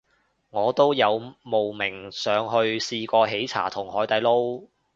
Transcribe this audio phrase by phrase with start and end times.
[0.49, 4.67] 我都有慕名上去試過喜茶同海底撈